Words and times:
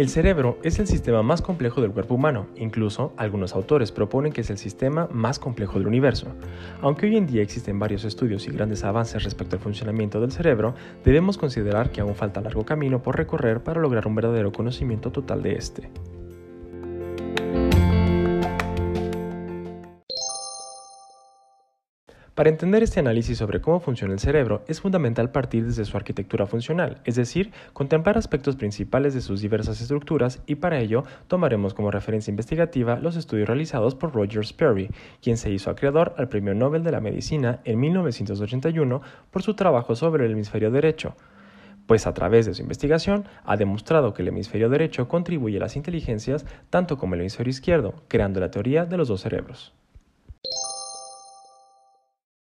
El 0.00 0.08
cerebro 0.08 0.58
es 0.62 0.78
el 0.78 0.86
sistema 0.86 1.22
más 1.22 1.42
complejo 1.42 1.82
del 1.82 1.90
cuerpo 1.90 2.14
humano, 2.14 2.46
incluso 2.56 3.12
algunos 3.18 3.54
autores 3.54 3.92
proponen 3.92 4.32
que 4.32 4.40
es 4.40 4.48
el 4.48 4.56
sistema 4.56 5.10
más 5.12 5.38
complejo 5.38 5.78
del 5.78 5.88
universo. 5.88 6.28
Aunque 6.80 7.04
hoy 7.04 7.18
en 7.18 7.26
día 7.26 7.42
existen 7.42 7.78
varios 7.78 8.04
estudios 8.04 8.48
y 8.48 8.50
grandes 8.50 8.82
avances 8.82 9.22
respecto 9.24 9.56
al 9.56 9.62
funcionamiento 9.62 10.18
del 10.18 10.32
cerebro, 10.32 10.74
debemos 11.04 11.36
considerar 11.36 11.90
que 11.90 12.00
aún 12.00 12.14
falta 12.14 12.40
largo 12.40 12.64
camino 12.64 13.02
por 13.02 13.18
recorrer 13.18 13.62
para 13.62 13.82
lograr 13.82 14.06
un 14.06 14.14
verdadero 14.14 14.52
conocimiento 14.52 15.12
total 15.12 15.42
de 15.42 15.56
este. 15.56 15.90
Para 22.40 22.48
entender 22.48 22.82
este 22.82 23.00
análisis 23.00 23.36
sobre 23.36 23.60
cómo 23.60 23.80
funciona 23.80 24.14
el 24.14 24.18
cerebro, 24.18 24.64
es 24.66 24.80
fundamental 24.80 25.30
partir 25.30 25.66
desde 25.66 25.84
su 25.84 25.94
arquitectura 25.98 26.46
funcional, 26.46 27.02
es 27.04 27.16
decir, 27.16 27.52
contemplar 27.74 28.16
aspectos 28.16 28.56
principales 28.56 29.12
de 29.12 29.20
sus 29.20 29.42
diversas 29.42 29.82
estructuras 29.82 30.40
y 30.46 30.54
para 30.54 30.80
ello 30.80 31.04
tomaremos 31.28 31.74
como 31.74 31.90
referencia 31.90 32.30
investigativa 32.30 32.98
los 32.98 33.16
estudios 33.16 33.46
realizados 33.46 33.94
por 33.94 34.14
Roger 34.14 34.46
Sperry, 34.46 34.88
quien 35.20 35.36
se 35.36 35.50
hizo 35.50 35.68
acreedor 35.68 36.14
al 36.16 36.30
Premio 36.30 36.54
Nobel 36.54 36.82
de 36.82 36.92
la 36.92 37.02
Medicina 37.02 37.60
en 37.64 37.78
1981 37.78 39.02
por 39.30 39.42
su 39.42 39.52
trabajo 39.52 39.94
sobre 39.94 40.24
el 40.24 40.32
hemisferio 40.32 40.70
derecho 40.70 41.16
pues 41.84 42.06
a 42.06 42.14
través 42.14 42.46
de 42.46 42.54
su 42.54 42.62
investigación 42.62 43.26
ha 43.44 43.58
demostrado 43.58 44.14
que 44.14 44.22
el 44.22 44.28
hemisferio 44.28 44.70
derecho 44.70 45.08
contribuye 45.08 45.58
a 45.58 45.60
las 45.60 45.76
inteligencias 45.76 46.46
tanto 46.70 46.96
como 46.96 47.16
el 47.16 47.20
hemisferio 47.20 47.50
izquierdo, 47.50 47.96
creando 48.08 48.40
la 48.40 48.50
teoría 48.50 48.86
de 48.86 48.96
los 48.96 49.08
dos 49.08 49.20
cerebros. 49.20 49.74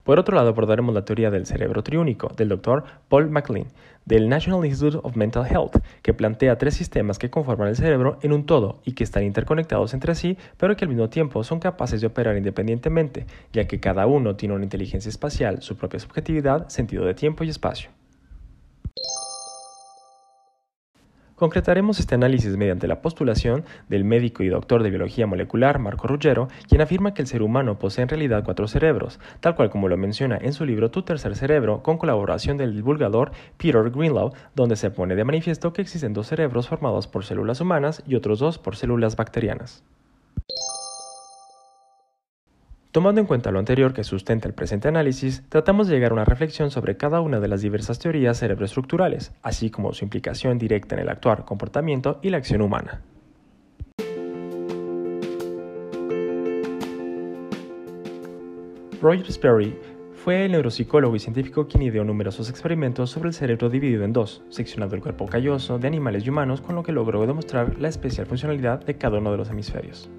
Por 0.08 0.18
otro 0.18 0.34
lado, 0.34 0.48
abordaremos 0.48 0.94
la 0.94 1.04
teoría 1.04 1.30
del 1.30 1.44
cerebro 1.44 1.82
triúnico 1.82 2.32
del 2.34 2.48
Dr. 2.48 2.82
Paul 3.10 3.28
MacLean 3.28 3.66
del 4.06 4.30
National 4.30 4.64
Institute 4.64 4.98
of 5.02 5.16
Mental 5.16 5.44
Health, 5.46 5.84
que 6.00 6.14
plantea 6.14 6.56
tres 6.56 6.77
sistemas 6.77 7.19
que 7.19 7.28
conforman 7.28 7.69
el 7.69 7.77
cerebro 7.77 8.18
en 8.22 8.33
un 8.33 8.46
todo 8.46 8.80
y 8.86 8.92
que 8.92 9.05
están 9.05 9.24
interconectados 9.24 9.92
entre 9.92 10.14
sí, 10.14 10.38
pero 10.56 10.74
que 10.78 10.86
al 10.86 10.88
mismo 10.88 11.10
tiempo 11.10 11.44
son 11.44 11.60
capaces 11.60 12.00
de 12.00 12.06
operar 12.06 12.38
independientemente, 12.38 13.27
ya 13.52 13.66
que 13.66 13.80
cada 13.80 14.06
uno 14.06 14.34
tiene 14.34 14.55
una 14.55 14.64
inteligencia 14.64 15.10
espacial, 15.10 15.60
su 15.60 15.77
propia 15.77 16.00
subjetividad, 16.00 16.70
sentido 16.70 17.05
de 17.05 17.12
tiempo 17.12 17.44
y 17.44 17.50
espacio. 17.50 17.90
Concretaremos 21.39 22.00
este 22.00 22.17
análisis 22.17 22.56
mediante 22.56 22.89
la 22.89 23.00
postulación 23.00 23.64
del 23.89 24.03
médico 24.03 24.42
y 24.42 24.48
doctor 24.48 24.83
de 24.83 24.91
biología 24.91 25.28
molecular 25.28 25.78
Marco 25.78 26.08
Ruggero, 26.08 26.48
quien 26.69 26.80
afirma 26.80 27.14
que 27.14 27.22
el 27.22 27.28
ser 27.28 27.42
humano 27.42 27.78
posee 27.78 28.03
en 28.03 28.08
realidad 28.08 28.42
cuatro 28.45 28.67
cerebros, 28.67 29.20
tal 29.39 29.55
cual 29.55 29.70
como 29.70 29.89
lo 29.89 29.97
menciona 29.97 30.36
en 30.36 30.53
su 30.53 30.64
libro 30.64 30.91
Tu 30.91 31.03
tercer 31.03 31.36
cerebro, 31.36 31.84
con 31.84 31.97
colaboración 31.97 32.56
del 32.56 32.75
divulgador 32.75 33.30
Peter 33.56 33.89
Greenlaw, 33.89 34.33
donde 34.56 34.75
se 34.75 34.91
pone 34.91 35.14
de 35.14 35.22
manifiesto 35.22 35.72
que 35.72 35.80
existen 35.80 36.12
dos 36.12 36.27
cerebros 36.27 36.67
formados 36.67 37.06
por 37.06 37.25
células 37.25 37.61
humanas 37.61 38.02
y 38.05 38.17
otros 38.17 38.41
dos 38.41 38.58
por 38.58 38.75
células 38.75 39.14
bacterianas. 39.14 39.84
Tomando 42.98 43.20
en 43.20 43.28
cuenta 43.28 43.52
lo 43.52 43.60
anterior 43.60 43.94
que 43.94 44.02
sustenta 44.02 44.48
el 44.48 44.54
presente 44.54 44.88
análisis, 44.88 45.44
tratamos 45.48 45.86
de 45.86 45.94
llegar 45.94 46.10
a 46.10 46.14
una 46.14 46.24
reflexión 46.24 46.72
sobre 46.72 46.96
cada 46.96 47.20
una 47.20 47.38
de 47.38 47.46
las 47.46 47.62
diversas 47.62 48.00
teorías 48.00 48.40
cerebroestructurales, 48.40 49.30
así 49.40 49.70
como 49.70 49.92
su 49.92 50.05
implicación 50.05 50.58
directa 50.58 50.96
en 50.96 51.02
el 51.02 51.08
actuar, 51.08 51.44
comportamiento 51.44 52.18
y 52.22 52.30
la 52.30 52.38
acción 52.38 52.60
humana. 52.60 53.00
Roger 59.00 59.30
Sperry 59.30 59.78
fue 60.24 60.46
el 60.46 60.50
neuropsicólogo 60.50 61.14
y 61.14 61.20
científico 61.20 61.68
quien 61.68 61.84
ideó 61.84 62.02
numerosos 62.02 62.50
experimentos 62.50 63.10
sobre 63.10 63.28
el 63.28 63.34
cerebro 63.34 63.70
dividido 63.70 64.02
en 64.02 64.12
dos, 64.12 64.42
seccionando 64.48 64.96
el 64.96 65.02
cuerpo 65.02 65.27
calloso 65.27 65.78
de 65.78 65.86
animales 65.86 66.27
y 66.27 66.30
humanos, 66.30 66.60
con 66.60 66.74
lo 66.74 66.83
que 66.83 66.90
logró 66.90 67.24
demostrar 67.28 67.78
la 67.78 67.86
especial 67.86 68.27
funcionalidad 68.27 68.84
de 68.84 68.96
cada 68.96 69.18
uno 69.18 69.30
de 69.30 69.36
los 69.36 69.50
hemisferios. 69.50 70.10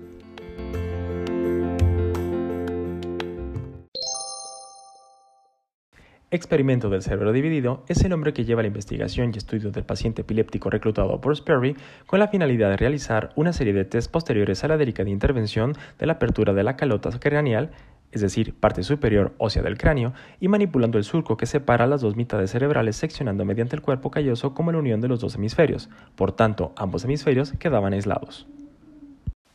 Experimento 6.32 6.92
del 6.92 7.02
cerebro 7.02 7.32
dividido 7.32 7.84
es 7.88 8.04
el 8.04 8.12
nombre 8.12 8.34
que 8.34 8.46
lleva 8.46 8.62
la 8.62 8.68
investigación 8.68 9.32
y 9.34 9.40
estudio 9.40 9.72
del 9.72 9.84
paciente 9.84 10.22
epiléptico 10.22 10.70
reclutado 10.70 11.20
por 11.20 11.36
Sperry 11.36 11.76
con 12.06 12.20
la 12.20 12.28
finalidad 12.28 12.70
de 12.70 12.78
realizar 12.78 13.32
una 13.36 13.52
serie 13.52 13.74
de 13.74 13.84
test 13.84 14.12
posteriores 14.12 14.64
a 14.64 14.68
la 14.68 14.78
delicada 14.78 15.10
intervención 15.10 15.74
de 15.98 16.06
la 16.06 16.14
apertura 16.14 16.54
de 16.54 16.62
la 16.62 16.78
calota 16.78 17.10
craneal, 17.20 17.72
es 18.12 18.22
decir, 18.22 18.54
parte 18.54 18.84
superior 18.84 19.34
ósea 19.40 19.64
del 19.64 19.80
cráneo, 19.80 20.14
y 20.40 20.50
manipulando 20.50 21.00
el 21.00 21.04
surco 21.04 21.36
que 21.36 21.48
separa 21.48 21.88
las 21.88 22.02
dos 22.02 22.16
mitades 22.16 22.52
cerebrales 22.52 22.96
seccionando 22.96 23.44
mediante 23.44 23.76
el 23.76 23.82
cuerpo 23.82 24.12
calloso 24.12 24.54
como 24.54 24.72
la 24.72 24.78
unión 24.78 25.02
de 25.02 25.08
los 25.08 25.22
dos 25.22 25.34
hemisferios. 25.34 25.90
Por 26.16 26.34
tanto, 26.34 26.74
ambos 26.76 27.06
hemisferios 27.06 27.54
quedaban 27.54 27.94
aislados. 27.94 28.48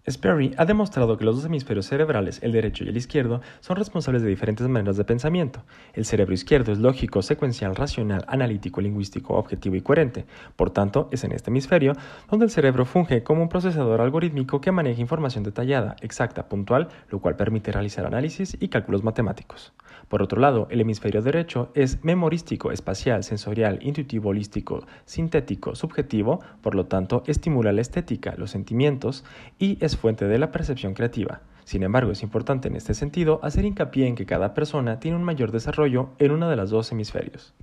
Sperry 0.06 0.54
ha 0.58 0.66
demostrado 0.66 1.16
que 1.16 1.24
los 1.24 1.36
dos 1.36 1.46
hemisferios 1.46 1.86
cerebrales, 1.86 2.38
el 2.42 2.52
derecho 2.52 2.84
y 2.84 2.88
el 2.88 2.96
izquierdo, 2.96 3.40
son 3.60 3.76
responsables 3.76 4.22
de 4.22 4.28
diferentes 4.28 4.68
maneras 4.68 4.98
de 4.98 5.04
pensamiento. 5.04 5.62
El 5.94 6.04
cerebro 6.04 6.34
izquierdo 6.34 6.72
es 6.72 6.78
lógico, 6.78 7.22
secuencial, 7.22 7.74
racional, 7.74 8.24
analítico, 8.28 8.82
lingüístico, 8.82 9.34
objetivo 9.34 9.76
y 9.76 9.80
coherente. 9.80 10.26
Por 10.56 10.70
tanto, 10.70 11.08
es 11.10 11.24
en 11.24 11.32
este 11.32 11.50
hemisferio 11.50 11.94
donde 12.30 12.44
el 12.44 12.50
cerebro 12.50 12.84
funge 12.84 13.22
como 13.22 13.42
un 13.42 13.48
procesador 13.48 14.02
algorítmico 14.02 14.60
que 14.60 14.72
maneja 14.72 15.00
información 15.00 15.42
detallada, 15.42 15.96
exacta, 16.02 16.48
puntual, 16.48 16.88
lo 17.08 17.20
cual 17.20 17.36
permite 17.36 17.72
realizar 17.72 18.04
análisis 18.04 18.58
y 18.60 18.68
cálculos 18.68 19.04
matemáticos. 19.04 19.72
Por 20.08 20.22
otro 20.22 20.38
lado, 20.38 20.68
el 20.70 20.82
hemisferio 20.82 21.22
derecho 21.22 21.70
es 21.74 22.04
memorístico, 22.04 22.72
espacial, 22.72 23.24
sensorial, 23.24 23.78
intuitivo, 23.80 24.30
holístico, 24.30 24.86
sintético, 25.06 25.74
subjetivo, 25.74 26.40
por 26.60 26.74
lo 26.74 26.86
tanto, 26.86 27.22
estimula 27.26 27.72
la 27.72 27.80
estética, 27.80 28.34
los 28.36 28.50
sentimientos 28.50 29.24
y 29.58 29.78
es 29.80 29.93
fuente 29.96 30.26
de 30.26 30.38
la 30.38 30.50
percepción 30.50 30.94
creativa. 30.94 31.40
Sin 31.64 31.82
embargo, 31.82 32.12
es 32.12 32.22
importante 32.22 32.68
en 32.68 32.76
este 32.76 32.94
sentido 32.94 33.40
hacer 33.42 33.64
hincapié 33.64 34.06
en 34.06 34.14
que 34.14 34.26
cada 34.26 34.54
persona 34.54 35.00
tiene 35.00 35.16
un 35.16 35.24
mayor 35.24 35.50
desarrollo 35.50 36.10
en 36.18 36.32
uno 36.32 36.48
de 36.50 36.56
los 36.56 36.70
dos 36.70 36.92
hemisferios. 36.92 37.54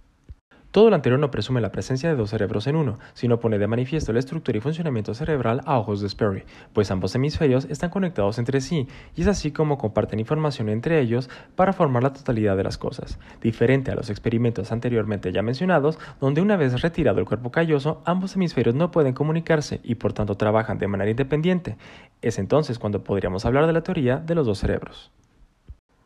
Todo 0.72 0.90
lo 0.90 0.96
anterior 0.96 1.20
no 1.20 1.32
presume 1.32 1.59
la 1.59 1.74
presencia 1.74 2.08
de 2.08 2.16
dos 2.16 2.30
cerebros 2.30 2.66
en 2.66 2.78
uno, 2.78 2.98
sino 3.14 3.42
pone 3.42 3.59
de 3.59 3.68
manifiesto 3.68 4.14
la 4.14 4.20
estructura 4.20 4.58
y 4.58 4.62
funcionamiento 4.62 5.14
cerebral 5.14 5.59
a 5.66 5.78
ojos 5.78 6.00
de 6.00 6.08
Sperry, 6.08 6.46
pues 6.72 6.90
ambos 6.92 7.14
hemisferios 7.14 7.66
están 7.66 7.90
conectados 7.90 8.40
entre 8.40 8.62
sí, 8.62 8.88
y 9.14 9.24
es 9.24 9.28
así 9.28 9.52
como 9.52 9.78
comparten 9.78 10.22
información 10.22 10.70
entre 10.70 11.02
ellos 11.02 11.30
para 11.58 11.74
formar 11.74 12.04
la 12.04 12.14
totalidad 12.14 12.56
de 12.56 12.64
las 12.64 12.78
cosas, 12.78 13.20
diferente 13.42 13.92
a 13.92 13.96
los 13.96 14.10
experimentos 14.10 14.72
anteriormente 14.72 15.34
ya 15.34 15.42
mencionados, 15.42 16.00
donde 16.22 16.40
una 16.40 16.56
vez 16.56 16.81
retirado 16.81 17.20
el 17.20 17.26
cuerpo 17.26 17.52
calloso, 17.52 18.02
ambos 18.06 18.38
hemisferios 18.38 18.74
no 18.74 18.92
pueden 18.92 19.14
comunicarse 19.14 19.81
y 19.84 19.96
por 19.96 20.14
tanto 20.14 20.36
trabajan 20.36 20.78
de 20.78 20.88
manera 20.88 21.12
independiente. 21.12 21.76
Es 22.22 22.40
entonces 22.40 22.80
cuando 22.80 23.04
podríamos 23.04 23.44
hablar 23.46 23.68
de 23.68 23.74
la 23.74 23.84
teoría 23.84 24.18
de 24.18 24.36
los 24.36 24.46
dos 24.46 24.60
cerebros. 24.60 25.12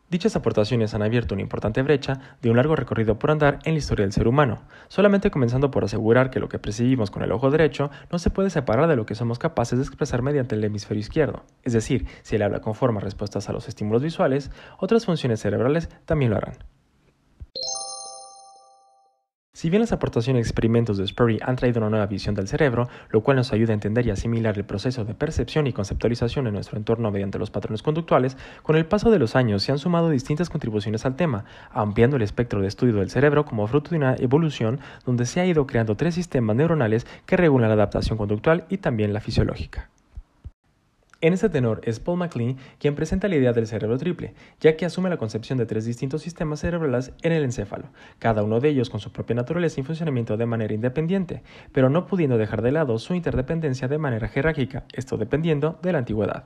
Dichas 0.08 0.36
aportaciones 0.36 0.94
han 0.94 1.02
abierto 1.02 1.34
una 1.34 1.42
importante 1.42 1.82
brecha 1.82 2.20
de 2.40 2.48
un 2.48 2.56
largo 2.56 2.76
recorrido 2.76 3.18
por 3.18 3.32
andar 3.32 3.58
en 3.64 3.74
la 3.74 3.78
historia 3.78 4.04
del 4.04 4.12
ser 4.12 4.28
humano, 4.28 4.62
solamente 4.86 5.32
comenzando 5.32 5.72
por 5.72 5.82
asegurar 5.82 6.30
que 6.30 6.38
lo 6.38 6.48
que 6.48 6.60
percibimos 6.60 7.10
con 7.10 7.24
el 7.24 7.32
ojo 7.32 7.50
derecho 7.50 7.90
no 8.12 8.20
se 8.20 8.30
puede 8.30 8.50
separar 8.50 8.86
de 8.86 8.94
lo 8.94 9.04
que 9.04 9.16
somos 9.16 9.40
capaces 9.40 9.80
de 9.80 9.84
expresar 9.84 10.22
mediante 10.22 10.54
el 10.54 10.62
hemisferio 10.62 11.00
izquierdo. 11.00 11.42
Es 11.64 11.72
decir, 11.72 12.06
si 12.22 12.36
el 12.36 12.42
habla 12.42 12.60
conforma 12.60 13.00
respuestas 13.00 13.48
a 13.48 13.52
los 13.52 13.66
estímulos 13.66 14.02
visuales, 14.02 14.52
otras 14.78 15.04
funciones 15.06 15.40
cerebrales 15.40 15.88
también 16.04 16.30
lo 16.30 16.36
harán. 16.36 16.54
Si 19.56 19.70
bien 19.70 19.80
las 19.80 19.92
aportaciones 19.92 20.40
y 20.40 20.46
experimentos 20.46 20.98
de 20.98 21.06
Sperry 21.06 21.38
han 21.40 21.56
traído 21.56 21.80
una 21.80 21.88
nueva 21.88 22.04
visión 22.04 22.34
del 22.34 22.46
cerebro, 22.46 22.90
lo 23.08 23.22
cual 23.22 23.38
nos 23.38 23.54
ayuda 23.54 23.72
a 23.72 23.72
entender 23.72 24.06
y 24.06 24.10
asimilar 24.10 24.54
el 24.58 24.66
proceso 24.66 25.06
de 25.06 25.14
percepción 25.14 25.66
y 25.66 25.72
conceptualización 25.72 26.46
en 26.46 26.52
nuestro 26.52 26.76
entorno 26.76 27.10
mediante 27.10 27.38
los 27.38 27.50
patrones 27.50 27.82
conductuales, 27.82 28.36
con 28.62 28.76
el 28.76 28.84
paso 28.84 29.10
de 29.10 29.18
los 29.18 29.34
años 29.34 29.62
se 29.62 29.72
han 29.72 29.78
sumado 29.78 30.10
distintas 30.10 30.50
contribuciones 30.50 31.06
al 31.06 31.16
tema, 31.16 31.46
ampliando 31.70 32.16
el 32.16 32.22
espectro 32.22 32.60
de 32.60 32.68
estudio 32.68 32.96
del 32.96 33.08
cerebro 33.08 33.46
como 33.46 33.66
fruto 33.66 33.92
de 33.92 33.96
una 33.96 34.14
evolución 34.16 34.78
donde 35.06 35.24
se 35.24 35.40
ha 35.40 35.46
ido 35.46 35.66
creando 35.66 35.96
tres 35.96 36.16
sistemas 36.16 36.54
neuronales 36.54 37.06
que 37.24 37.38
regulan 37.38 37.70
la 37.70 37.76
adaptación 37.76 38.18
conductual 38.18 38.66
y 38.68 38.76
también 38.76 39.14
la 39.14 39.22
fisiológica. 39.22 39.88
En 41.26 41.32
este 41.32 41.48
tenor 41.48 41.80
es 41.82 41.98
Paul 41.98 42.18
MacLean 42.18 42.56
quien 42.78 42.94
presenta 42.94 43.26
la 43.26 43.34
idea 43.34 43.52
del 43.52 43.66
cerebro 43.66 43.98
triple, 43.98 44.34
ya 44.60 44.76
que 44.76 44.84
asume 44.84 45.10
la 45.10 45.16
concepción 45.16 45.58
de 45.58 45.66
tres 45.66 45.84
distintos 45.84 46.22
sistemas 46.22 46.60
cerebrales 46.60 47.10
en 47.20 47.32
el 47.32 47.42
encéfalo, 47.42 47.88
cada 48.20 48.44
uno 48.44 48.60
de 48.60 48.68
ellos 48.68 48.90
con 48.90 49.00
su 49.00 49.10
propia 49.10 49.34
naturaleza 49.34 49.80
y 49.80 49.82
funcionamiento 49.82 50.36
de 50.36 50.46
manera 50.46 50.72
independiente, 50.72 51.42
pero 51.72 51.90
no 51.90 52.06
pudiendo 52.06 52.38
dejar 52.38 52.62
de 52.62 52.70
lado 52.70 52.96
su 53.00 53.12
interdependencia 53.14 53.88
de 53.88 53.98
manera 53.98 54.28
jerárquica, 54.28 54.84
esto 54.92 55.16
dependiendo 55.16 55.80
de 55.82 55.90
la 55.90 55.98
antigüedad. 55.98 56.44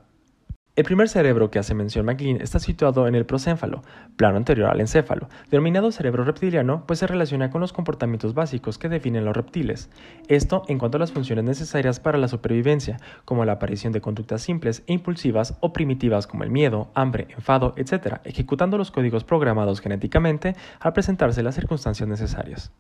El 0.80 0.86
primer 0.86 1.10
cerebro 1.10 1.50
que 1.50 1.58
hace 1.58 1.74
mención 1.74 2.06
McLean 2.06 2.40
está 2.40 2.58
situado 2.58 3.06
en 3.06 3.14
el 3.14 3.26
procénfalo, 3.26 3.82
plano 4.16 4.38
anterior 4.38 4.70
al 4.70 4.80
encéfalo, 4.80 5.28
denominado 5.50 5.92
cerebro 5.92 6.24
reptiliano, 6.24 6.84
pues 6.86 7.00
se 7.00 7.06
relaciona 7.06 7.50
con 7.50 7.60
los 7.60 7.74
comportamientos 7.74 8.32
básicos 8.32 8.78
que 8.78 8.88
definen 8.88 9.26
los 9.26 9.36
reptiles. 9.36 9.90
Esto 10.26 10.62
en 10.68 10.78
cuanto 10.78 10.96
a 10.96 11.00
las 11.00 11.12
funciones 11.12 11.44
necesarias 11.44 12.00
para 12.00 12.16
la 12.16 12.28
supervivencia, 12.28 12.96
como 13.26 13.44
la 13.44 13.52
aparición 13.52 13.92
de 13.92 14.00
conductas 14.00 14.40
simples 14.40 14.82
e 14.86 14.94
impulsivas 14.94 15.58
o 15.60 15.74
primitivas 15.74 16.26
como 16.26 16.44
el 16.44 16.50
miedo, 16.50 16.88
hambre, 16.94 17.26
enfado, 17.36 17.74
etc., 17.76 18.20
ejecutando 18.24 18.78
los 18.78 18.90
códigos 18.90 19.22
programados 19.22 19.82
genéticamente 19.82 20.56
al 20.80 20.94
presentarse 20.94 21.42
las 21.42 21.56
circunstancias 21.56 22.08
necesarias. 22.08 22.72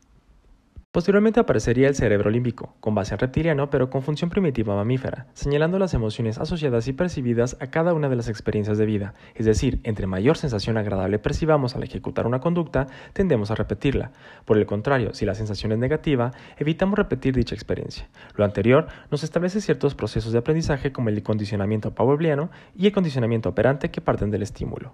Posteriormente 0.92 1.38
aparecería 1.38 1.86
el 1.86 1.94
cerebro 1.94 2.30
límbico, 2.30 2.74
con 2.80 2.96
base 2.96 3.16
reptiliano 3.16 3.70
pero 3.70 3.90
con 3.90 4.02
función 4.02 4.28
primitiva 4.28 4.74
mamífera, 4.74 5.28
señalando 5.34 5.78
las 5.78 5.94
emociones 5.94 6.36
asociadas 6.38 6.88
y 6.88 6.92
percibidas 6.92 7.56
a 7.60 7.68
cada 7.68 7.94
una 7.94 8.08
de 8.08 8.16
las 8.16 8.28
experiencias 8.28 8.76
de 8.76 8.86
vida, 8.86 9.14
es 9.36 9.46
decir, 9.46 9.78
entre 9.84 10.08
mayor 10.08 10.36
sensación 10.36 10.76
agradable 10.76 11.20
percibamos 11.20 11.76
al 11.76 11.84
ejecutar 11.84 12.26
una 12.26 12.40
conducta, 12.40 12.88
tendemos 13.12 13.52
a 13.52 13.54
repetirla. 13.54 14.10
Por 14.44 14.58
el 14.58 14.66
contrario, 14.66 15.14
si 15.14 15.24
la 15.24 15.36
sensación 15.36 15.70
es 15.70 15.78
negativa, 15.78 16.32
evitamos 16.58 16.98
repetir 16.98 17.36
dicha 17.36 17.54
experiencia. 17.54 18.08
Lo 18.34 18.44
anterior 18.44 18.88
nos 19.12 19.22
establece 19.22 19.60
ciertos 19.60 19.94
procesos 19.94 20.32
de 20.32 20.40
aprendizaje 20.40 20.90
como 20.90 21.08
el 21.08 21.22
condicionamiento 21.22 21.94
pavloviano 21.94 22.50
y 22.74 22.86
el 22.86 22.92
condicionamiento 22.92 23.48
operante 23.48 23.92
que 23.92 24.00
parten 24.00 24.32
del 24.32 24.42
estímulo. 24.42 24.90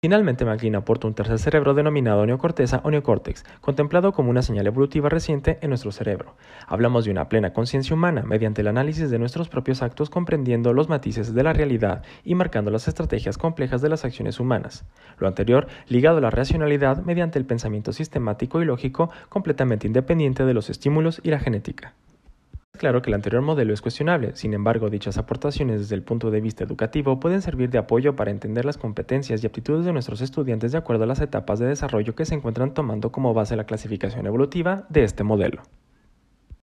Finalmente, 0.00 0.44
MacLean 0.44 0.76
aporta 0.76 1.08
un 1.08 1.14
tercer 1.14 1.40
cerebro 1.40 1.74
denominado 1.74 2.24
neocorteza 2.24 2.80
o 2.84 2.90
neocórtex, 2.92 3.44
contemplado 3.60 4.12
como 4.12 4.30
una 4.30 4.42
señal 4.42 4.68
evolutiva 4.68 5.08
reciente 5.08 5.58
en 5.60 5.70
nuestro 5.70 5.90
cerebro. 5.90 6.36
Hablamos 6.68 7.04
de 7.04 7.10
una 7.10 7.28
plena 7.28 7.52
conciencia 7.52 7.96
humana 7.96 8.22
mediante 8.22 8.60
el 8.60 8.68
análisis 8.68 9.10
de 9.10 9.18
nuestros 9.18 9.48
propios 9.48 9.82
actos 9.82 10.08
comprendiendo 10.08 10.72
los 10.72 10.88
matices 10.88 11.34
de 11.34 11.42
la 11.42 11.52
realidad 11.52 12.04
y 12.22 12.36
marcando 12.36 12.70
las 12.70 12.86
estrategias 12.86 13.38
complejas 13.38 13.82
de 13.82 13.88
las 13.88 14.04
acciones 14.04 14.38
humanas. 14.38 14.84
Lo 15.18 15.26
anterior 15.26 15.66
ligado 15.88 16.18
a 16.18 16.20
la 16.20 16.30
racionalidad 16.30 17.02
mediante 17.02 17.40
el 17.40 17.44
pensamiento 17.44 17.92
sistemático 17.92 18.62
y 18.62 18.66
lógico 18.66 19.10
completamente 19.28 19.88
independiente 19.88 20.44
de 20.44 20.54
los 20.54 20.70
estímulos 20.70 21.20
y 21.24 21.30
la 21.30 21.40
genética. 21.40 21.94
Claro 22.78 23.02
que 23.02 23.10
el 23.10 23.14
anterior 23.14 23.42
modelo 23.42 23.74
es 23.74 23.82
cuestionable, 23.82 24.36
sin 24.36 24.54
embargo, 24.54 24.88
dichas 24.88 25.18
aportaciones 25.18 25.80
desde 25.80 25.96
el 25.96 26.04
punto 26.04 26.30
de 26.30 26.40
vista 26.40 26.62
educativo 26.62 27.18
pueden 27.18 27.42
servir 27.42 27.70
de 27.70 27.78
apoyo 27.78 28.14
para 28.14 28.30
entender 28.30 28.64
las 28.64 28.78
competencias 28.78 29.42
y 29.42 29.48
aptitudes 29.48 29.84
de 29.84 29.92
nuestros 29.92 30.20
estudiantes 30.20 30.70
de 30.70 30.78
acuerdo 30.78 31.02
a 31.02 31.08
las 31.08 31.20
etapas 31.20 31.58
de 31.58 31.66
desarrollo 31.66 32.14
que 32.14 32.24
se 32.24 32.36
encuentran 32.36 32.74
tomando 32.74 33.10
como 33.10 33.34
base 33.34 33.56
la 33.56 33.64
clasificación 33.64 34.26
evolutiva 34.26 34.86
de 34.90 35.02
este 35.02 35.24
modelo. 35.24 35.62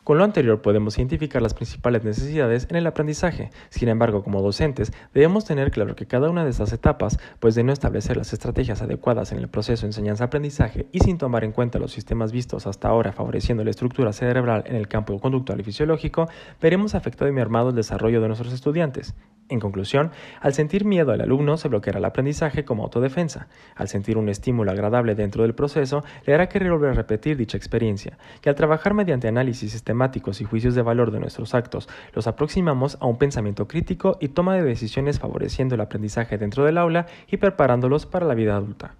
Con 0.06 0.18
lo 0.18 0.24
anterior 0.24 0.62
podemos 0.62 0.96
identificar 0.98 1.42
las 1.42 1.52
principales 1.52 2.04
necesidades 2.04 2.68
en 2.70 2.76
el 2.76 2.86
aprendizaje. 2.86 3.50
Sin 3.70 3.88
embargo, 3.88 4.22
como 4.22 4.40
docentes, 4.40 4.92
debemos 5.12 5.44
tener 5.44 5.72
claro 5.72 5.96
que 5.96 6.06
cada 6.06 6.30
una 6.30 6.44
de 6.44 6.50
estas 6.50 6.72
etapas, 6.72 7.18
pues 7.40 7.56
de 7.56 7.64
no 7.64 7.72
establecer 7.72 8.16
las 8.16 8.32
estrategias 8.32 8.82
adecuadas 8.82 9.32
en 9.32 9.38
el 9.38 9.48
proceso 9.48 9.82
de 9.82 9.88
enseñanza-aprendizaje 9.88 10.86
y 10.92 11.00
sin 11.00 11.18
tomar 11.18 11.42
en 11.42 11.50
cuenta 11.50 11.80
los 11.80 11.90
sistemas 11.90 12.30
vistos 12.30 12.68
hasta 12.68 12.86
ahora 12.86 13.10
favoreciendo 13.10 13.64
la 13.64 13.70
estructura 13.70 14.12
cerebral 14.12 14.62
en 14.68 14.76
el 14.76 14.86
campo 14.86 15.18
conductual 15.18 15.58
y 15.58 15.64
fisiológico, 15.64 16.28
veremos 16.62 16.94
afectado 16.94 17.28
y 17.28 17.34
mermado 17.34 17.70
el 17.70 17.74
desarrollo 17.74 18.20
de 18.20 18.28
nuestros 18.28 18.52
estudiantes. 18.52 19.12
En 19.48 19.60
conclusión, 19.60 20.10
al 20.40 20.54
sentir 20.54 20.84
miedo 20.84 21.12
al 21.12 21.20
alumno 21.20 21.56
se 21.56 21.68
bloqueará 21.68 22.00
el 22.00 22.04
aprendizaje 22.04 22.64
como 22.64 22.82
autodefensa. 22.82 23.46
Al 23.76 23.86
sentir 23.86 24.18
un 24.18 24.28
estímulo 24.28 24.72
agradable 24.72 25.14
dentro 25.14 25.44
del 25.44 25.54
proceso, 25.54 26.02
le 26.26 26.34
hará 26.34 26.48
querer 26.48 26.72
volver 26.72 26.90
a 26.90 26.94
repetir 26.94 27.36
dicha 27.36 27.56
experiencia, 27.56 28.18
que 28.40 28.48
al 28.48 28.56
trabajar 28.56 28.94
mediante 28.94 29.28
análisis 29.28 29.70
sistemáticos 29.70 30.40
y 30.40 30.44
juicios 30.44 30.74
de 30.74 30.82
valor 30.82 31.12
de 31.12 31.20
nuestros 31.20 31.54
actos, 31.54 31.88
los 32.12 32.26
aproximamos 32.26 32.98
a 33.00 33.06
un 33.06 33.18
pensamiento 33.18 33.68
crítico 33.68 34.16
y 34.20 34.28
toma 34.28 34.56
de 34.56 34.64
decisiones 34.64 35.20
favoreciendo 35.20 35.76
el 35.76 35.80
aprendizaje 35.80 36.38
dentro 36.38 36.64
del 36.64 36.78
aula 36.78 37.06
y 37.30 37.36
preparándolos 37.36 38.04
para 38.06 38.26
la 38.26 38.34
vida 38.34 38.56
adulta 38.56 38.94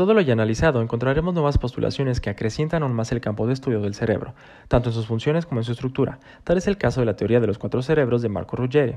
todo 0.00 0.14
lo 0.14 0.22
ya 0.22 0.32
analizado, 0.32 0.80
encontraremos 0.80 1.34
nuevas 1.34 1.58
postulaciones 1.58 2.22
que 2.22 2.30
acrecientan 2.30 2.82
aún 2.82 2.94
más 2.94 3.12
el 3.12 3.20
campo 3.20 3.46
de 3.46 3.52
estudio 3.52 3.82
del 3.82 3.92
cerebro, 3.92 4.32
tanto 4.66 4.88
en 4.88 4.94
sus 4.94 5.06
funciones 5.06 5.44
como 5.44 5.60
en 5.60 5.64
su 5.64 5.72
estructura. 5.72 6.20
Tal 6.42 6.56
es 6.56 6.66
el 6.68 6.78
caso 6.78 7.00
de 7.00 7.04
la 7.04 7.16
teoría 7.16 7.38
de 7.38 7.46
los 7.46 7.58
cuatro 7.58 7.82
cerebros 7.82 8.22
de 8.22 8.30
Marco 8.30 8.56
Ruggeri, 8.56 8.96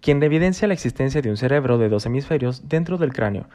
quien 0.00 0.22
evidencia 0.22 0.68
la 0.68 0.74
existencia 0.74 1.22
de 1.22 1.30
un 1.30 1.36
cerebro 1.36 1.76
de 1.76 1.88
dos 1.88 2.06
hemisferios 2.06 2.68
dentro 2.68 2.98
del 2.98 3.12
cráneo, 3.12 3.48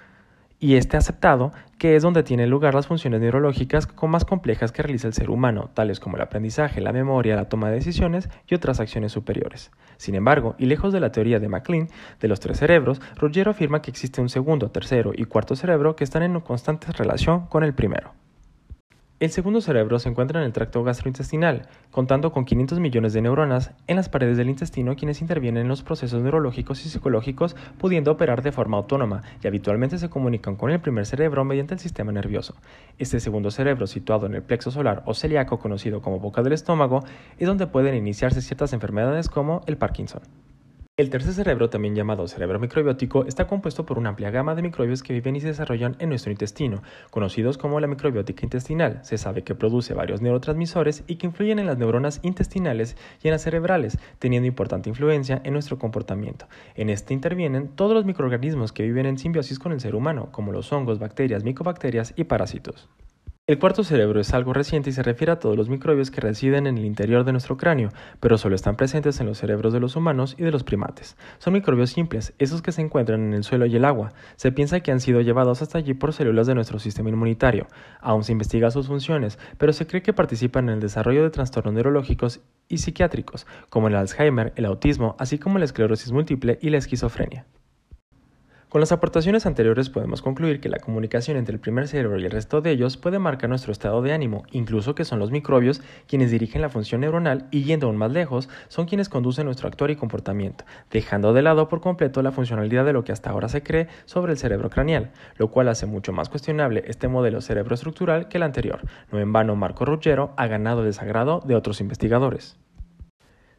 y 0.63 0.77
este 0.77 0.95
aceptado 0.95 1.51
que 1.77 1.97
es 1.97 2.03
donde 2.03 2.23
tienen 2.23 2.49
lugar 2.49 2.73
las 2.73 2.87
funciones 2.87 3.19
neurológicas 3.19 3.85
más 4.07 4.23
complejas 4.23 4.71
que 4.71 4.81
realiza 4.81 5.07
el 5.07 5.13
ser 5.13 5.29
humano, 5.29 5.69
tales 5.73 5.99
como 5.99 6.15
el 6.15 6.21
aprendizaje, 6.21 6.79
la 6.79 6.93
memoria, 6.93 7.35
la 7.35 7.49
toma 7.49 7.67
de 7.67 7.75
decisiones 7.75 8.29
y 8.47 8.55
otras 8.55 8.79
acciones 8.79 9.11
superiores. 9.11 9.71
Sin 9.97 10.15
embargo, 10.15 10.55
y 10.57 10.67
lejos 10.67 10.93
de 10.93 11.01
la 11.01 11.11
teoría 11.11 11.41
de 11.41 11.49
MacLean 11.49 11.89
de 12.21 12.27
los 12.29 12.39
tres 12.39 12.59
cerebros, 12.59 13.01
Ruggiero 13.17 13.51
afirma 13.51 13.81
que 13.81 13.91
existe 13.91 14.21
un 14.21 14.29
segundo, 14.29 14.71
tercero 14.71 15.11
y 15.13 15.25
cuarto 15.25 15.57
cerebro 15.57 15.97
que 15.97 16.05
están 16.05 16.23
en 16.23 16.39
constante 16.39 16.93
relación 16.93 17.47
con 17.47 17.65
el 17.65 17.73
primero. 17.73 18.22
El 19.19 19.29
segundo 19.29 19.61
cerebro 19.61 19.99
se 19.99 20.09
encuentra 20.09 20.39
en 20.39 20.45
el 20.45 20.53
tracto 20.53 20.83
gastrointestinal, 20.83 21.67
contando 21.91 22.31
con 22.31 22.45
500 22.45 22.79
millones 22.79 23.13
de 23.13 23.21
neuronas 23.21 23.71
en 23.87 23.95
las 23.95 24.09
paredes 24.09 24.37
del 24.37 24.49
intestino 24.49 24.95
quienes 24.95 25.21
intervienen 25.21 25.61
en 25.61 25.67
los 25.69 25.83
procesos 25.83 26.21
neurológicos 26.21 26.85
y 26.85 26.89
psicológicos, 26.89 27.55
pudiendo 27.77 28.11
operar 28.11 28.41
de 28.41 28.51
forma 28.51 28.77
autónoma 28.77 29.21
y 29.41 29.47
habitualmente 29.47 29.97
se 29.97 30.09
comunican 30.09 30.55
con 30.55 30.71
el 30.71 30.81
primer 30.81 31.05
cerebro 31.05 31.45
mediante 31.45 31.75
el 31.75 31.79
sistema 31.79 32.11
nervioso. 32.11 32.55
Este 32.97 33.19
segundo 33.19 33.51
cerebro, 33.51 33.87
situado 33.87 34.25
en 34.25 34.33
el 34.33 34.41
plexo 34.41 34.71
solar 34.71 35.03
o 35.05 35.13
celíaco 35.13 35.59
conocido 35.59 36.01
como 36.01 36.19
boca 36.19 36.41
del 36.41 36.53
estómago, 36.53 37.03
es 37.37 37.47
donde 37.47 37.67
pueden 37.67 37.95
iniciarse 37.95 38.41
ciertas 38.41 38.73
enfermedades 38.73 39.29
como 39.29 39.61
el 39.67 39.77
Parkinson. 39.77 40.23
El 40.95 41.09
tercer 41.09 41.33
cerebro, 41.33 41.71
también 41.71 41.95
llamado 41.95 42.27
cerebro 42.27 42.59
microbiótico, 42.59 43.25
está 43.25 43.47
compuesto 43.47 43.83
por 43.83 43.97
una 43.97 44.09
amplia 44.09 44.29
gama 44.29 44.53
de 44.53 44.61
microbios 44.61 45.01
que 45.01 45.13
viven 45.13 45.35
y 45.35 45.41
se 45.41 45.47
desarrollan 45.47 45.95
en 45.97 46.09
nuestro 46.09 46.31
intestino, 46.31 46.83
conocidos 47.09 47.57
como 47.57 47.79
la 47.79 47.87
microbiótica 47.87 48.45
intestinal. 48.45 48.99
Se 49.01 49.17
sabe 49.17 49.43
que 49.43 49.55
produce 49.55 49.95
varios 49.95 50.21
neurotransmisores 50.21 51.03
y 51.07 51.15
que 51.15 51.25
influyen 51.25 51.57
en 51.57 51.65
las 51.65 51.79
neuronas 51.79 52.19
intestinales 52.21 52.95
y 53.23 53.27
en 53.27 53.31
las 53.31 53.41
cerebrales, 53.41 53.97
teniendo 54.19 54.45
importante 54.45 54.89
influencia 54.89 55.41
en 55.43 55.53
nuestro 55.53 55.79
comportamiento. 55.79 56.47
En 56.75 56.91
este 56.91 57.15
intervienen 57.15 57.69
todos 57.69 57.95
los 57.95 58.05
microorganismos 58.05 58.71
que 58.71 58.83
viven 58.83 59.07
en 59.07 59.17
simbiosis 59.17 59.57
con 59.57 59.71
el 59.71 59.79
ser 59.79 59.95
humano, 59.95 60.29
como 60.31 60.51
los 60.51 60.71
hongos, 60.71 60.99
bacterias, 60.99 61.43
micobacterias 61.43 62.13
y 62.15 62.25
parásitos. 62.25 62.87
El 63.45 63.59
cuarto 63.59 63.83
cerebro 63.83 64.21
es 64.21 64.33
algo 64.33 64.53
reciente 64.53 64.89
y 64.89 64.93
se 64.93 65.03
refiere 65.03 65.33
a 65.33 65.39
todos 65.39 65.57
los 65.57 65.67
microbios 65.67 66.11
que 66.11 66.21
residen 66.21 66.65
en 66.65 66.77
el 66.77 66.85
interior 66.85 67.25
de 67.25 67.33
nuestro 67.33 67.57
cráneo, 67.57 67.89
pero 68.21 68.37
solo 68.37 68.55
están 68.55 68.77
presentes 68.77 69.19
en 69.19 69.25
los 69.25 69.37
cerebros 69.37 69.73
de 69.73 69.81
los 69.81 69.97
humanos 69.97 70.35
y 70.39 70.43
de 70.43 70.51
los 70.51 70.63
primates. 70.63 71.17
Son 71.39 71.51
microbios 71.51 71.89
simples, 71.89 72.33
esos 72.39 72.61
que 72.61 72.71
se 72.71 72.79
encuentran 72.79 73.21
en 73.21 73.33
el 73.33 73.43
suelo 73.43 73.65
y 73.65 73.75
el 73.75 73.83
agua. 73.83 74.13
Se 74.37 74.53
piensa 74.53 74.79
que 74.79 74.93
han 74.93 75.01
sido 75.01 75.19
llevados 75.19 75.61
hasta 75.61 75.77
allí 75.77 75.93
por 75.93 76.13
células 76.13 76.47
de 76.47 76.55
nuestro 76.55 76.79
sistema 76.79 77.09
inmunitario. 77.09 77.67
Aún 77.99 78.23
se 78.23 78.31
investiga 78.31 78.71
sus 78.71 78.87
funciones, 78.87 79.37
pero 79.57 79.73
se 79.73 79.87
cree 79.87 80.03
que 80.03 80.13
participan 80.13 80.69
en 80.69 80.75
el 80.75 80.79
desarrollo 80.79 81.23
de 81.23 81.29
trastornos 81.29 81.73
neurológicos 81.73 82.39
y 82.69 82.77
psiquiátricos, 82.77 83.45
como 83.69 83.89
el 83.89 83.97
Alzheimer, 83.97 84.53
el 84.55 84.63
autismo, 84.63 85.17
así 85.19 85.37
como 85.37 85.59
la 85.59 85.65
esclerosis 85.65 86.13
múltiple 86.13 86.59
y 86.61 86.69
la 86.69 86.77
esquizofrenia. 86.77 87.45
Con 88.73 88.79
las 88.79 88.91
aportaciones 88.91 89.45
anteriores 89.45 89.91
podemos 89.91 90.23
concluir 90.23 90.59
que 90.59 90.67
la 90.67 90.79
comunicación 90.79 91.37
entre 91.37 91.53
el 91.53 91.59
primer 91.59 91.87
cerebro 91.87 92.19
y 92.19 92.25
el 92.25 92.31
resto 92.31 92.59
de 92.59 92.71
ellos 92.71 92.97
puede 92.97 93.19
marcar 93.19 93.47
nuestro 93.47 93.71
estado 93.71 94.01
de 94.01 94.13
ánimo, 94.13 94.45
incluso 94.49 94.95
que 94.95 95.05
son 95.05 95.19
los 95.19 95.29
microbios 95.29 95.79
quienes 96.07 96.31
dirigen 96.31 96.63
la 96.63 96.69
función 96.69 97.01
neuronal 97.01 97.47
y 97.51 97.65
yendo 97.65 97.85
aún 97.85 97.97
más 97.97 98.11
lejos, 98.11 98.49
son 98.69 98.87
quienes 98.87 99.09
conducen 99.09 99.45
nuestro 99.45 99.67
actuar 99.67 99.91
y 99.91 99.95
comportamiento, 99.95 100.65
dejando 100.89 101.33
de 101.33 101.43
lado 101.43 101.69
por 101.69 101.81
completo 101.81 102.23
la 102.23 102.31
funcionalidad 102.31 102.83
de 102.83 102.93
lo 102.93 103.03
que 103.03 103.11
hasta 103.11 103.29
ahora 103.29 103.47
se 103.47 103.61
cree 103.61 103.89
sobre 104.05 104.31
el 104.31 104.39
cerebro 104.39 104.71
craneal, 104.71 105.11
lo 105.37 105.51
cual 105.51 105.67
hace 105.67 105.85
mucho 105.85 106.11
más 106.11 106.29
cuestionable 106.29 106.83
este 106.87 107.07
modelo 107.07 107.41
cerebroestructural 107.41 108.27
que 108.27 108.37
el 108.37 108.43
anterior. 108.43 108.79
No 109.11 109.19
en 109.19 109.31
vano 109.31 109.55
Marco 109.55 109.85
Ruggero 109.85 110.33
ha 110.35 110.47
ganado 110.47 110.83
desagrado 110.83 111.43
de 111.45 111.53
otros 111.53 111.79
investigadores. 111.79 112.57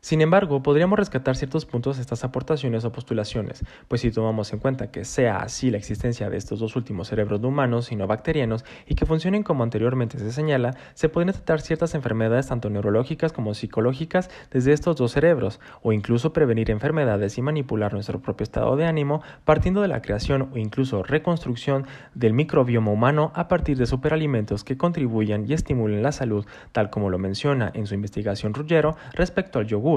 Sin 0.05 0.21
embargo, 0.21 0.63
podríamos 0.63 0.99
rescatar 0.99 1.35
ciertos 1.35 1.65
puntos 1.65 1.97
de 1.97 2.03
estas 2.03 2.25
aportaciones 2.25 2.85
o 2.85 2.93
postulaciones, 2.93 3.65
pues 3.89 4.03
si 4.03 4.11
tomamos 4.11 4.53
en 4.53 4.59
cuenta 4.59 4.91
que 4.91 5.07
sea 5.07 5.39
así 5.39 5.71
la 5.71 5.79
existencia 5.79 6.29
de 6.29 6.37
estos 6.37 6.59
dos 6.59 6.77
últimos 6.77 7.09
cerebros 7.09 7.41
no 7.41 7.49
humanos 7.49 7.91
y 7.91 7.97
no 7.97 8.07
bacterianos 8.07 8.67
y 8.87 8.97
que 8.97 9.07
funcionen 9.07 9.43
como 9.43 9.63
anteriormente 9.63 10.19
se 10.19 10.31
señala, 10.31 10.77
se 10.93 11.09
pueden 11.09 11.33
tratar 11.33 11.63
ciertas 11.63 11.95
enfermedades 11.95 12.49
tanto 12.49 12.69
neurológicas 12.69 13.33
como 13.33 13.55
psicológicas 13.55 14.29
desde 14.51 14.75
estos 14.75 14.97
dos 14.97 15.13
cerebros, 15.13 15.59
o 15.81 15.95
incluso 15.95 16.35
prevenir 16.35 16.71
enfermedades 16.71 17.39
y 17.39 17.41
manipular 17.41 17.95
nuestro 17.95 18.21
propio 18.21 18.45
estado 18.45 18.77
de 18.77 18.85
ánimo 18.85 19.23
partiendo 19.47 19.81
de 19.81 19.89
la 19.89 20.03
creación 20.03 20.51
o 20.53 20.59
incluso 20.59 21.03
reconstrucción 21.03 21.87
del 22.15 22.35
microbioma 22.35 22.91
humano 22.91 23.33
a 23.35 23.49
partir 23.49 23.79
de 23.79 23.87
superalimentos 23.87 24.65
que 24.65 24.77
contribuyan 24.77 25.47
y 25.49 25.55
estimulen 25.55 26.03
la 26.03 26.13
salud, 26.13 26.45
tal 26.73 26.91
como 26.91 27.09
lo 27.09 27.17
menciona 27.17 27.71
en 27.73 27.87
su 27.87 27.95
investigación 27.95 28.53
Ruggero 28.53 28.99
respecto 29.15 29.59
al 29.59 29.67
yogur 29.67 29.94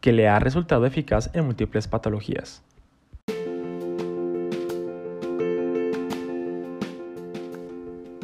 que 0.00 0.12
le 0.12 0.28
ha 0.28 0.38
resultado 0.38 0.86
eficaz 0.86 1.30
en 1.34 1.44
múltiples 1.44 1.88
patologías. 1.88 2.62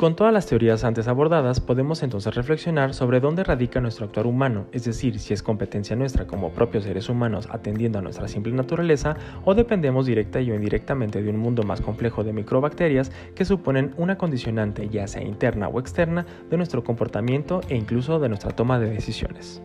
Con 0.04 0.16
todas 0.16 0.34
las 0.34 0.46
teorías 0.46 0.84
antes 0.84 1.08
abordadas, 1.08 1.60
podemos 1.60 2.02
entonces 2.02 2.34
reflexionar 2.34 2.92
sobre 2.92 3.20
dónde 3.20 3.42
radica 3.42 3.80
nuestro 3.80 4.04
actuar 4.04 4.26
humano, 4.26 4.66
es 4.72 4.84
decir, 4.84 5.18
si 5.18 5.32
es 5.32 5.42
competencia 5.42 5.96
nuestra 5.96 6.26
como 6.26 6.50
propios 6.50 6.84
seres 6.84 7.08
humanos 7.08 7.48
atendiendo 7.50 8.00
a 8.00 8.02
nuestra 8.02 8.28
simple 8.28 8.52
naturaleza 8.52 9.16
o 9.46 9.54
dependemos 9.54 10.04
directa 10.04 10.42
y 10.42 10.50
o 10.50 10.54
indirectamente 10.54 11.22
de 11.22 11.30
un 11.30 11.38
mundo 11.38 11.62
más 11.62 11.80
complejo 11.80 12.22
de 12.22 12.34
microbacterias 12.34 13.12
que 13.34 13.46
suponen 13.46 13.94
una 13.96 14.18
condicionante 14.18 14.90
ya 14.90 15.06
sea 15.06 15.22
interna 15.22 15.68
o 15.68 15.80
externa 15.80 16.26
de 16.50 16.56
nuestro 16.58 16.84
comportamiento 16.84 17.62
e 17.70 17.76
incluso 17.76 18.18
de 18.18 18.28
nuestra 18.28 18.50
toma 18.50 18.78
de 18.78 18.90
decisiones. 18.90 19.62